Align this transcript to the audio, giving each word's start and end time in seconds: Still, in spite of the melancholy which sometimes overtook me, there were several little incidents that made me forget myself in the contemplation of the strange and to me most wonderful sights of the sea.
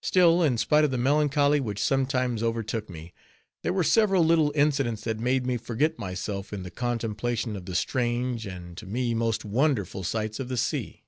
Still, 0.00 0.42
in 0.42 0.56
spite 0.56 0.84
of 0.84 0.90
the 0.90 0.96
melancholy 0.96 1.60
which 1.60 1.84
sometimes 1.84 2.42
overtook 2.42 2.88
me, 2.88 3.12
there 3.62 3.74
were 3.74 3.84
several 3.84 4.24
little 4.24 4.52
incidents 4.54 5.04
that 5.04 5.20
made 5.20 5.44
me 5.46 5.58
forget 5.58 5.98
myself 5.98 6.50
in 6.54 6.62
the 6.62 6.70
contemplation 6.70 7.54
of 7.56 7.66
the 7.66 7.74
strange 7.74 8.46
and 8.46 8.74
to 8.78 8.86
me 8.86 9.12
most 9.12 9.44
wonderful 9.44 10.02
sights 10.02 10.40
of 10.40 10.48
the 10.48 10.56
sea. 10.56 11.04